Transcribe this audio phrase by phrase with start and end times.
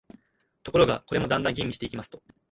[0.63, 2.23] ところが、これもだんだん吟味していきますと、